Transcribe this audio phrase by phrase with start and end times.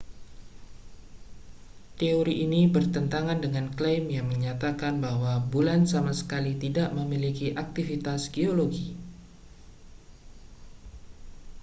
[2.01, 8.87] teori ini bertentangan dengan klaim yang menyatakan bahwa bulan sama sekali tidak memiliki aktivitas geologi